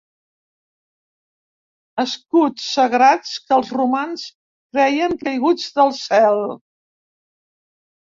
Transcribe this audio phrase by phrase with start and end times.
[2.03, 4.23] Escuts sagrats que els romans
[4.77, 6.43] creien caiguts del cel.